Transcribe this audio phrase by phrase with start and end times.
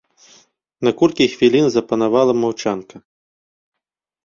[0.89, 2.95] На колькі хвілін запанавала маўчанка.